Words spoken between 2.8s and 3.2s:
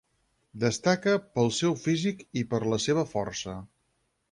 seva